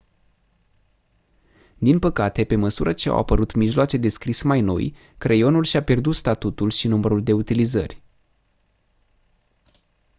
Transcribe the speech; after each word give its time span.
din 1.77 1.99
păcate 1.99 2.43
pe 2.43 2.55
măsură 2.55 2.93
ce 2.93 3.09
au 3.09 3.17
apărut 3.17 3.53
mijloace 3.55 3.97
de 3.97 4.09
scris 4.09 4.41
mai 4.41 4.61
noi 4.61 4.95
creionul 5.17 5.63
și-a 5.63 5.83
pierdut 5.83 6.15
statutul 6.15 6.69
și 6.69 6.87
numărul 6.87 7.23
de 7.23 7.31
utilizări 7.33 8.01